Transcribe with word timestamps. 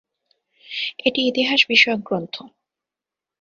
এটি 1.05 1.21
ইতিহাস 1.27 1.61
বিষয়ক 1.69 1.99
গ্রন্থ। 1.99 2.35